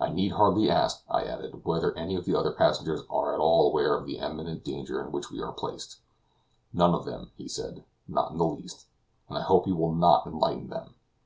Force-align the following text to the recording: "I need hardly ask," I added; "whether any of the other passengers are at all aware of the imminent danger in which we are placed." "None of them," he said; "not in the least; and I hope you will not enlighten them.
"I 0.00 0.08
need 0.08 0.32
hardly 0.32 0.70
ask," 0.70 1.04
I 1.06 1.24
added; 1.24 1.66
"whether 1.66 1.94
any 1.98 2.14
of 2.14 2.24
the 2.24 2.34
other 2.34 2.50
passengers 2.50 3.02
are 3.10 3.34
at 3.34 3.40
all 3.40 3.68
aware 3.68 3.94
of 3.94 4.06
the 4.06 4.16
imminent 4.16 4.64
danger 4.64 5.02
in 5.02 5.12
which 5.12 5.30
we 5.30 5.38
are 5.42 5.52
placed." 5.52 5.98
"None 6.72 6.94
of 6.94 7.04
them," 7.04 7.30
he 7.36 7.46
said; 7.46 7.84
"not 8.08 8.30
in 8.32 8.38
the 8.38 8.46
least; 8.46 8.86
and 9.28 9.36
I 9.36 9.42
hope 9.42 9.66
you 9.66 9.76
will 9.76 9.92
not 9.94 10.26
enlighten 10.26 10.70
them. 10.70 10.94